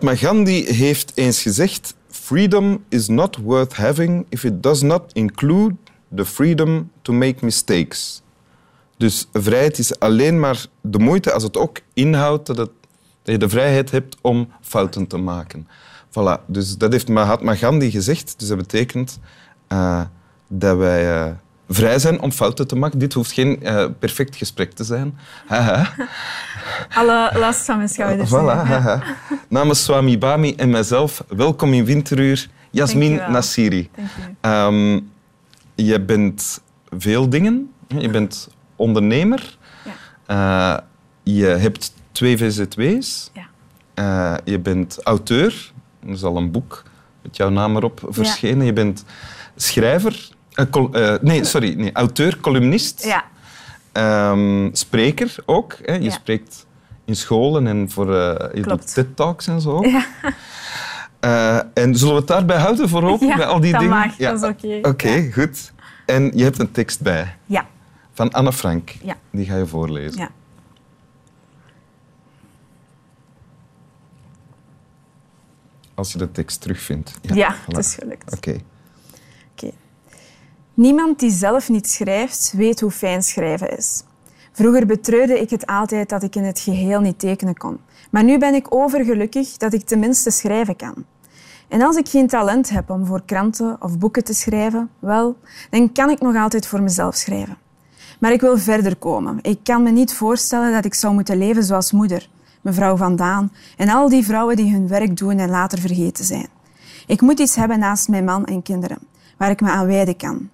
[0.00, 5.74] Mahatma Gandhi heeft eens gezegd: Freedom is not worth having if it does not include
[6.14, 8.22] the freedom to make mistakes.
[8.96, 12.70] Dus vrijheid is alleen maar de moeite als het ook inhoudt dat,
[13.22, 15.68] je de vrijheid hebt om fouten te maken.
[16.08, 16.44] Voilà.
[16.46, 18.34] Dus dat heeft Mahatma Gandhi gezegd.
[18.38, 19.18] Dus dat betekent
[19.72, 20.02] uh,
[20.48, 21.32] dat wij uh,
[21.68, 22.98] vrij zijn om fouten te maken.
[22.98, 25.18] Dit hoeft geen uh, perfect gesprek te zijn.
[26.94, 28.30] Alle last van mijn schouders.
[28.30, 28.68] Voilà.
[28.68, 29.02] Ja.
[29.48, 33.90] Namens Swami Bami en mijzelf, welkom in Winteruur, Jasmin Nassiri.
[34.40, 35.10] Um,
[35.74, 36.60] je bent
[36.98, 37.72] veel dingen.
[37.88, 39.56] Je bent ondernemer.
[40.26, 40.84] Ja.
[41.22, 43.30] je hebt twee VZW's.
[43.94, 44.40] Ja.
[44.44, 45.72] je bent auteur.
[46.04, 46.82] Er is al een boek
[47.22, 48.66] met jouw naam erop verschenen.
[48.66, 49.04] Je bent
[49.56, 53.24] schrijver, uh, nee, sorry, nee, auteur, columnist, ja.
[54.30, 55.76] Um, spreker ook.
[55.82, 55.94] Hè.
[55.94, 56.66] Je spreekt
[57.04, 59.84] in scholen en voor, uh, je doet TED-talks en zo.
[59.84, 60.04] Ja.
[61.20, 63.96] Uh, en zullen we het daarbij houden voorlopig, bij al die dat dingen?
[63.96, 64.76] Mag, ja, dat is oké.
[64.76, 65.72] Oké, okay, goed.
[66.06, 67.36] En je hebt een tekst bij.
[67.46, 67.66] Ja.
[68.12, 68.90] Van Anne Frank.
[69.02, 69.16] Ja.
[69.30, 70.20] Die ga je voorlezen.
[70.20, 70.30] Ja.
[75.94, 77.14] Als je de tekst terugvindt.
[77.20, 78.36] Ja, ja het is gelukt.
[78.36, 78.60] Oké.
[80.78, 84.02] Niemand die zelf niet schrijft, weet hoe fijn schrijven is.
[84.52, 87.78] Vroeger betreurde ik het altijd dat ik in het geheel niet tekenen kon.
[88.10, 91.04] Maar nu ben ik overgelukkig dat ik tenminste schrijven kan.
[91.68, 95.36] En als ik geen talent heb om voor kranten of boeken te schrijven, wel,
[95.70, 97.56] dan kan ik nog altijd voor mezelf schrijven.
[98.20, 99.38] Maar ik wil verder komen.
[99.42, 102.28] Ik kan me niet voorstellen dat ik zou moeten leven zoals moeder,
[102.60, 106.48] mevrouw Van Daan en al die vrouwen die hun werk doen en later vergeten zijn.
[107.06, 108.98] Ik moet iets hebben naast mijn man en kinderen,
[109.36, 110.48] waar ik me aan wijden kan.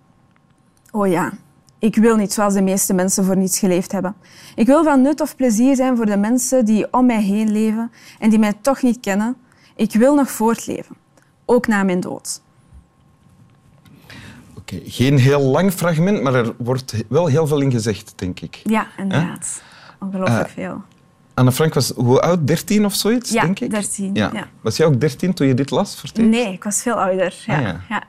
[0.94, 1.32] Oh ja,
[1.78, 4.14] ik wil niet zoals de meeste mensen voor niets geleefd hebben.
[4.54, 7.92] Ik wil van nut of plezier zijn voor de mensen die om mij heen leven
[8.18, 9.36] en die mij toch niet kennen.
[9.76, 10.96] Ik wil nog voortleven,
[11.44, 12.40] ook na mijn dood.
[14.56, 18.60] Oké, geen heel lang fragment, maar er wordt wel heel veel in gezegd, denk ik.
[18.64, 19.62] Ja, inderdaad.
[20.00, 20.82] Ongelooflijk uh, veel.
[21.34, 22.46] Anne Frank was hoe oud?
[22.46, 23.70] 13 of zoiets, ja, denk ik?
[23.70, 24.14] 13.
[24.14, 24.30] Ja.
[24.32, 24.48] ja.
[24.60, 26.02] Was jij ook 13 toen je dit las?
[26.14, 27.42] Nee, ik was veel ouder.
[27.46, 27.58] Ja.
[27.58, 28.02] Ah, ja.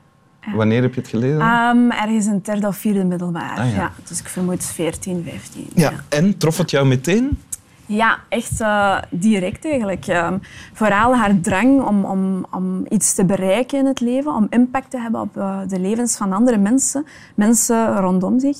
[0.53, 1.41] Wanneer heb je het gelezen?
[1.41, 3.57] Um, ergens een derde of vierde middelbaar.
[3.57, 3.91] Ah, ja.
[4.07, 5.67] Dus ik vermoed 14, 15.
[5.73, 5.91] Ja.
[6.09, 7.39] En trof het jou meteen?
[7.85, 10.07] Ja, echt uh, direct eigenlijk.
[10.07, 10.41] Um,
[10.73, 14.99] vooral haar drang om, om, om iets te bereiken in het leven, om impact te
[14.99, 18.57] hebben op uh, de levens van andere mensen, mensen rondom zich.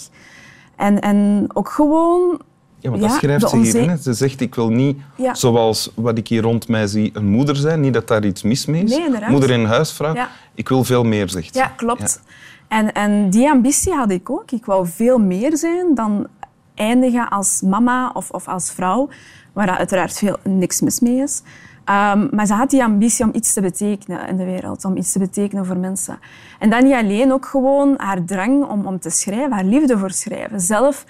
[0.76, 2.42] En, en ook gewoon
[2.86, 3.98] ja, want dat schrijft ze hierin.
[3.98, 4.98] Ze zegt, ik wil niet,
[5.32, 7.80] zoals wat ik hier rond mij zie, een moeder zijn.
[7.80, 8.98] Niet dat daar iets mis mee is.
[8.98, 10.14] Nee, moeder en huisvrouw.
[10.14, 10.30] Ja.
[10.54, 11.60] Ik wil veel meer, zegt ze.
[11.60, 12.22] Ja, klopt.
[12.68, 14.52] En, en die ambitie had ik ook.
[14.52, 16.28] Ik wou veel meer zijn dan
[16.76, 19.10] eindigen als mama of, of als vrouw,
[19.54, 21.42] waar uiteraard veel, niks mis mee is.
[21.90, 25.12] Um, maar ze had die ambitie om iets te betekenen in de wereld, om iets
[25.12, 26.20] te betekenen voor mensen.
[26.60, 30.12] En dan niet alleen, ook gewoon haar drang om, om te schrijven, haar liefde voor
[30.12, 30.62] schrijven.
[30.62, 31.06] Zelf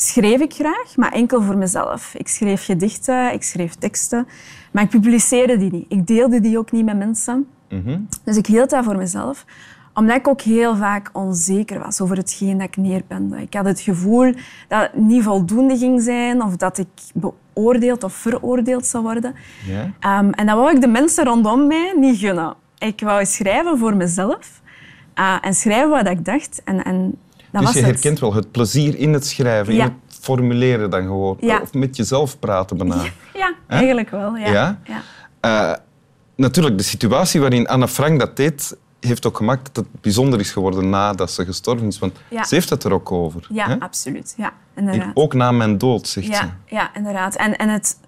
[0.00, 2.14] schreef ik graag, maar enkel voor mezelf.
[2.14, 4.28] Ik schreef gedichten, ik schreef teksten,
[4.70, 5.86] maar ik publiceerde die niet.
[5.88, 7.46] Ik deelde die ook niet met mensen.
[7.68, 7.98] Mhm.
[8.24, 9.44] Dus ik hield dat voor mezelf
[9.98, 13.40] omdat ik ook heel vaak onzeker was over hetgeen dat ik neerbende.
[13.40, 14.32] Ik had het gevoel
[14.68, 19.34] dat het niet voldoende ging zijn of dat ik beoordeeld of veroordeeld zou worden.
[19.68, 22.54] Um, en dat wou ik de mensen rondom mij niet gunnen.
[22.78, 24.60] Ik wou schrijven voor mezelf
[25.14, 26.60] uh, en schrijven wat ik dacht.
[26.64, 27.18] En, en
[27.52, 31.38] dat dus je herkent wel het plezier in het schrijven, in het formuleren dan gewoon.
[31.62, 33.04] Of met jezelf praten bijna.
[33.34, 34.36] Ja, eigenlijk wel.
[34.36, 34.78] Ja.
[34.84, 35.02] ja?
[35.44, 35.76] Uh,
[36.36, 40.50] natuurlijk, de situatie waarin Anne Frank dat deed, heeft ook gemaakt dat het bijzonder is
[40.50, 41.98] geworden nadat ze gestorven is.
[41.98, 43.46] Want ze heeft het er ook over.
[43.48, 43.78] Ja, hè?
[43.80, 44.34] absoluut.
[44.36, 45.10] Ja, inderdaad.
[45.14, 46.74] ook na mijn dood, zegt ja, ze.
[46.74, 47.36] Ja, inderdaad.
[47.36, 47.98] En, en het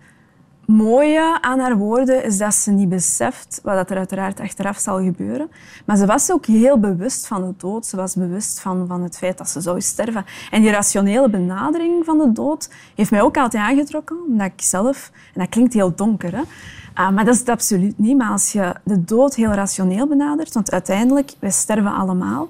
[0.70, 5.50] mooie aan haar woorden is dat ze niet beseft wat er uiteraard achteraf zal gebeuren.
[5.86, 7.86] Maar ze was ook heel bewust van de dood.
[7.86, 10.24] Ze was bewust van, van het feit dat ze zou sterven.
[10.50, 14.16] En die rationele benadering van de dood heeft mij ook altijd aangetrokken.
[14.26, 15.10] Omdat ik zelf...
[15.34, 16.42] En dat klinkt heel donker, hè?
[16.42, 18.16] Uh, maar dat is het absoluut niet.
[18.16, 20.54] Maar als je de dood heel rationeel benadert...
[20.54, 22.48] Want uiteindelijk, wij sterven allemaal.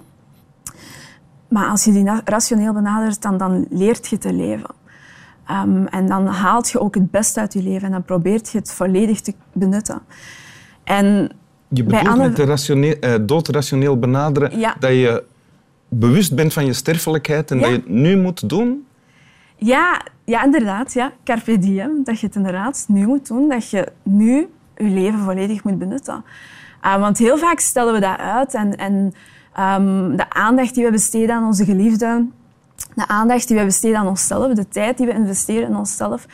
[1.49, 4.80] Maar als je die rationeel benadert, dan, dan leert je te leven.
[5.51, 8.59] Um, en dan haalt je ook het beste uit je leven en dan probeert je
[8.59, 10.01] het volledig te benutten.
[10.85, 11.31] En
[11.69, 14.77] je bedoelt met de rationeel, dood rationeel benaderen ja.
[14.79, 15.25] dat je
[15.89, 17.63] bewust bent van je sterfelijkheid en ja.
[17.63, 18.87] dat je het nu moet doen?
[19.57, 20.93] Ja, ja inderdaad.
[20.93, 21.13] Ja.
[21.25, 22.05] Carpe diem.
[22.05, 23.49] Dat je het inderdaad nu moet doen.
[23.49, 26.25] Dat je nu je leven volledig moet benutten.
[26.85, 29.13] Uh, want heel vaak stellen we dat uit en, en
[29.61, 32.33] um, de aandacht die we besteden aan onze geliefden
[33.01, 36.27] de aandacht die we besteden aan onszelf, de tijd die we investeren in onszelf,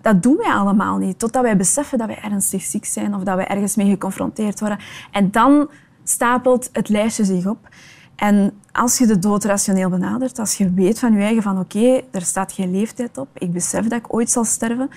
[0.00, 1.18] dat doen wij allemaal niet.
[1.18, 4.78] Totdat wij beseffen dat wij ernstig ziek zijn of dat we ergens mee geconfronteerd worden.
[5.10, 5.68] En dan
[6.04, 7.68] stapelt het lijstje zich op.
[8.16, 12.00] En als je de dood rationeel benadert, als je weet van je eigen van oké,
[12.10, 14.90] er staat geen leeftijd op, ik besef dat ik ooit zal sterven,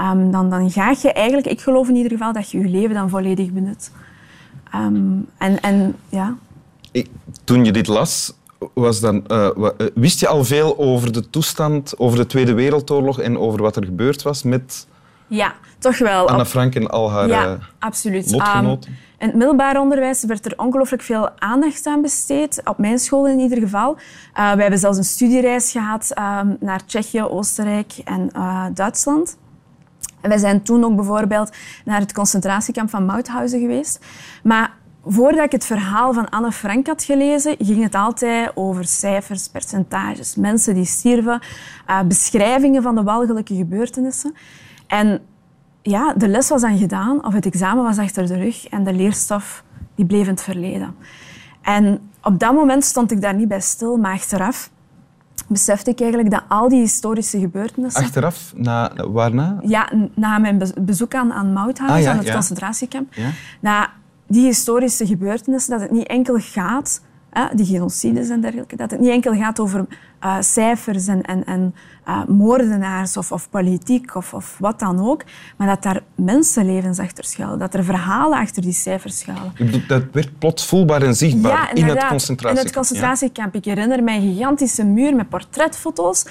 [0.00, 2.94] um, dan, dan ga je eigenlijk, ik geloof in ieder geval, dat je je leven
[2.94, 3.90] dan volledig benut.
[4.70, 6.36] Ehm, en, en ja.
[7.44, 8.34] toen je dit las,
[8.74, 9.48] was dan, uh,
[9.94, 13.84] wist je al veel over de toestand, over de Tweede Wereldoorlog en over wat er
[13.84, 14.86] gebeurd was met...
[15.26, 16.28] Ja, toch wel.
[16.28, 18.30] Anna Frank en al haar ja, uh, absoluut.
[18.30, 18.90] lotgenoten?
[18.90, 22.60] Um, in het middelbaar onderwijs werd er ongelooflijk veel aandacht aan besteed.
[22.64, 23.96] Op mijn school in ieder geval.
[24.38, 28.30] Uh, we hebben zelfs een studiereis gehad um, naar Tsjechië, Oostenrijk en
[28.74, 29.36] Duitsland.
[30.20, 31.50] En wij zijn toen ook bijvoorbeeld
[31.84, 34.04] naar het concentratiekamp van Mauthausen geweest.
[34.42, 34.72] Maar
[35.04, 40.36] voordat ik het verhaal van Anne Frank had gelezen, ging het altijd over cijfers, percentages,
[40.36, 41.40] mensen die stierven,
[41.90, 44.34] uh, beschrijvingen van de walgelijke gebeurtenissen.
[44.86, 45.20] En
[45.82, 48.92] ja, de les was dan gedaan, of het examen was achter de rug en de
[48.92, 49.64] leerstof
[49.94, 50.94] die bleef in het verleden.
[51.62, 54.70] En op dat moment stond ik daar niet bij stil, maar achteraf
[55.48, 58.02] besefte ik eigenlijk dat al die historische gebeurtenissen...
[58.02, 58.52] Achteraf?
[58.56, 59.58] Na, waarna?
[59.62, 63.14] Ja, na mijn bezoek aan, aan Mauthausen, ah, aan het concentratiekamp.
[63.14, 63.30] Ja.
[63.60, 63.90] Na
[64.32, 69.00] die historische gebeurtenissen, dat het niet enkel gaat, hè, die genocides en dergelijke, dat het
[69.00, 69.86] niet enkel gaat over
[70.24, 71.74] uh, cijfers en, en, en
[72.08, 75.24] uh, moordenaars of, of politiek of, of, wat dan ook,
[75.56, 79.52] maar dat daar mensenlevens achter schuilen, dat er verhalen achter die cijfers schuilen.
[79.88, 82.58] Dat werd plots voelbaar en zichtbaar in het concentratiekamp.
[82.58, 83.54] In het concentratiekamp.
[83.54, 86.26] Ik herinner mij een gigantische muur met portretfoto's.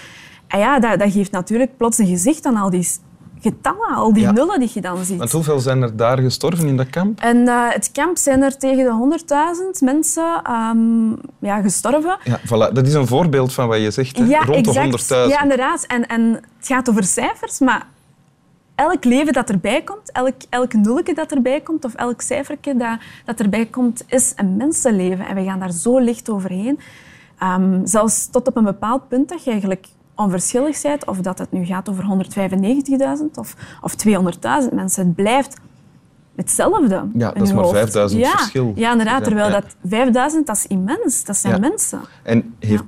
[0.47, 2.87] En ja, dat, dat geeft natuurlijk plots een gezicht aan al die
[3.41, 5.17] getallen, al die nullen die je dan ziet.
[5.17, 7.19] Want hoeveel zijn er daar gestorven in dat kamp?
[7.19, 9.19] En uh, het kamp zijn er tegen de
[9.79, 12.17] 100.000 mensen um, ja, gestorven.
[12.23, 12.73] Ja, voilà.
[12.73, 14.23] Dat is een voorbeeld van wat je zegt, hè?
[14.23, 15.07] Ja, rond exact.
[15.09, 15.29] de 100.000.
[15.29, 15.85] Ja, inderdaad.
[15.87, 17.87] En, en het gaat over cijfers, maar
[18.75, 22.97] elk leven dat erbij komt, elk, elk nulletje dat erbij komt of elk cijfertje dat,
[23.25, 25.25] dat erbij komt, is een mensenleven.
[25.25, 26.79] En we gaan daar zo licht overheen.
[27.43, 29.87] Um, zelfs tot op een bepaald punt dat je eigenlijk
[30.21, 35.05] onverschillig bent, of dat het nu gaat over 195.000 of, of 200.000 mensen.
[35.05, 35.57] Het blijft
[36.35, 37.07] hetzelfde.
[37.13, 38.71] Ja, dat is maar 5000 ja, verschil.
[38.75, 39.23] Ja, inderdaad.
[39.23, 41.23] Terwijl dat 5000, dat is immens.
[41.23, 42.01] Dat zijn mensen.
[42.23, 42.83] En heeft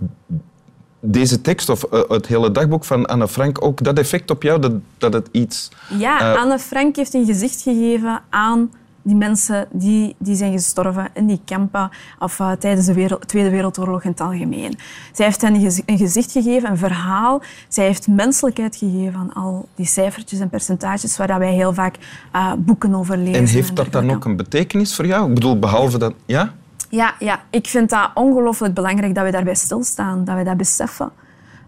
[1.00, 4.59] deze tekst of uh, het hele dagboek van Anne Frank ook dat effect op jou,
[4.59, 5.71] dat, dat het iets...
[5.97, 8.71] Ja, uh, Anne Frank heeft een gezicht gegeven aan
[9.03, 11.89] die mensen die, die zijn gestorven in die kampen
[12.19, 14.77] of uh, tijdens de wereld, Tweede Wereldoorlog in het algemeen.
[15.11, 15.55] Zij heeft hen
[15.85, 17.41] een gezicht gegeven, een verhaal.
[17.67, 21.97] Zij heeft menselijkheid gegeven aan al die cijfertjes en percentages waar wij heel vaak
[22.35, 23.33] uh, boeken over lezen.
[23.33, 25.27] En heeft dat dan ook een betekenis voor jou?
[25.27, 26.13] Ik bedoel, behalve dat...
[26.25, 26.53] Ja?
[26.89, 27.41] Ja, ja.
[27.50, 31.11] ik vind dat ongelooflijk belangrijk dat we daarbij stilstaan, dat we dat beseffen.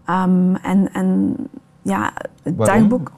[0.10, 1.36] Um, en, en
[1.82, 2.80] ja, het Waarom?
[2.80, 3.12] dagboek...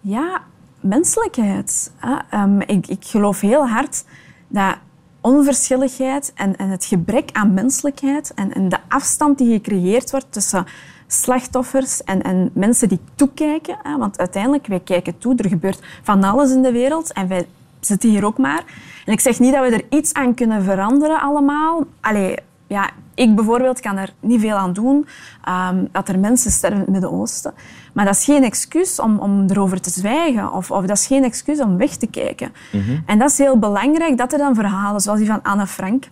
[0.00, 0.42] Ja,
[0.80, 1.92] menselijkheid.
[2.34, 4.04] Um, ik, ik, geloof heel hard
[4.48, 4.76] dat
[5.20, 10.66] onverschilligheid en, en het gebrek aan menselijkheid en, en, de afstand die gecreëerd wordt tussen
[11.06, 13.76] slachtoffers en, en mensen die toekijken.
[13.82, 17.46] Hè, want uiteindelijk, wij kijken toe, er gebeurt van alles in de wereld en wij
[17.80, 18.64] zitten hier ook maar.
[19.04, 21.84] En ik zeg niet dat we er iets aan kunnen veranderen allemaal.
[22.00, 22.36] Allee,
[22.66, 25.06] ja, ik bijvoorbeeld kan er niet veel aan doen
[25.48, 27.54] um, dat er mensen sterven in het Midden-Oosten.
[27.92, 31.24] Maar dat is geen excuus om, om erover te zwijgen of, of dat is geen
[31.24, 32.52] excuus om weg te kijken.
[32.72, 33.02] Mm -hmm.
[33.06, 36.08] En dat is heel belangrijk dat er dan verhalen zoals die van Anne Frank,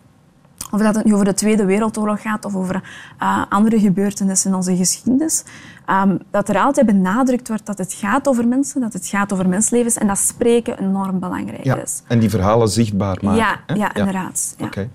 [0.71, 2.83] of dat het nu over de Tweede Wereldoorlog gaat of over
[3.23, 5.45] uh, andere gebeurtenissen in onze geschiedenis,
[5.91, 9.49] um, dat er altijd benadrukt wordt dat het gaat over mensen, dat het gaat over
[9.49, 11.77] menslevens en dat spreken enorm belangrijk ja.
[11.77, 12.03] is.
[12.07, 13.39] En die verhalen zichtbaar maken.
[13.39, 13.95] Ja, ja, ja.
[13.95, 14.55] inderdaad.
[14.59, 14.67] Ja.
[14.67, 14.91] Okay.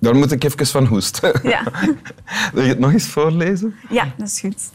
[0.00, 1.40] Daar moet ik even van hoesten.
[1.42, 1.62] Ja.
[2.52, 3.74] Wil je het nog eens voorlezen?
[3.88, 4.70] Ja, dat is goed.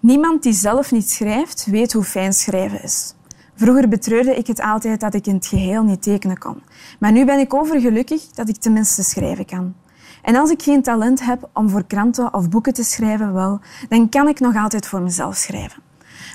[0.00, 3.14] Niemand die zelf niet schrijft, weet hoe fijn schrijven is.
[3.54, 6.62] Vroeger betreurde ik het altijd dat ik in het geheel niet tekenen kon.
[6.98, 9.74] Maar nu ben ik overgelukkig dat ik tenminste schrijven kan.
[10.22, 14.08] En als ik geen talent heb om voor kranten of boeken te schrijven, wel, dan
[14.08, 15.82] kan ik nog altijd voor mezelf schrijven.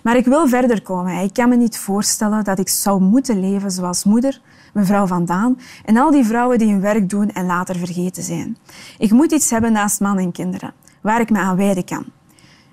[0.06, 1.24] Maar ik wil verder komen.
[1.24, 4.42] Ik kan me niet voorstellen dat ik zou moeten leven zoals moeder,
[4.74, 8.58] mevrouw Van Daan en al die vrouwen die hun werk doen en later vergeten zijn.
[8.98, 12.06] Ik moet iets hebben naast man en kinderen, waar ik me aan wijden kan.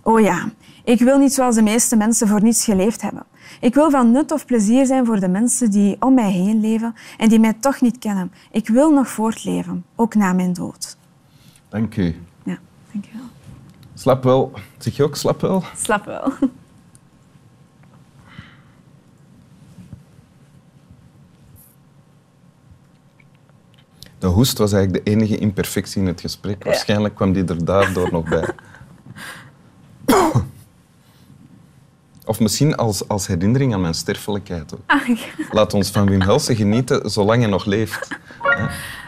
[0.03, 0.51] Oh ja,
[0.85, 3.25] ik wil niet zoals de meeste mensen voor niets geleefd hebben.
[3.61, 6.95] Ik wil van nut of plezier zijn voor de mensen die om mij heen leven
[7.19, 8.33] en die mij toch niet kennen.
[8.51, 10.97] Ik wil nog voortleven, ook na mijn dood.
[11.69, 12.17] Dank u.
[12.45, 12.59] Ja,
[12.93, 13.27] dank u wel.
[13.95, 14.53] Slap wel.
[14.79, 15.63] Zeg je ook slap wel?
[15.77, 16.33] Slap wel.
[24.23, 26.65] De hoest was eigenlijk de enige imperfectie in het gesprek.
[26.65, 28.49] Waarschijnlijk kwam die er daardoor nog bij.
[32.25, 34.73] Of misschien als, als herinnering aan mijn sterfelijkheid.
[34.87, 35.09] Ah,
[35.51, 38.09] Laat ons van Wim Helsen genieten zolang hij nog leeft.